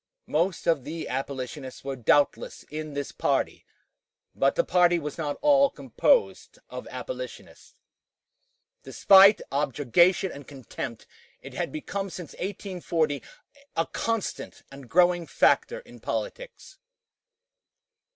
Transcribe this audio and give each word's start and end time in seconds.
Most 0.25 0.65
of 0.65 0.83
the 0.83 1.07
abolitionists 1.07 1.83
were 1.83 1.95
doubtless 1.95 2.63
in 2.71 2.95
this 2.95 3.11
party, 3.11 3.67
but 4.33 4.55
the 4.55 4.63
party 4.63 4.97
was 4.97 5.19
not 5.19 5.37
all 5.43 5.69
composed 5.69 6.57
of 6.71 6.87
abolitionists. 6.87 7.75
Despite 8.81 9.41
objurgation 9.51 10.31
and 10.31 10.47
contempt, 10.47 11.05
it 11.43 11.53
had 11.53 11.71
become 11.71 12.09
since 12.09 12.33
1840 12.33 13.21
a 13.77 13.85
constant 13.85 14.63
and 14.71 14.89
growing 14.89 15.27
factor 15.27 15.81
in 15.81 15.99
politics. 15.99 16.79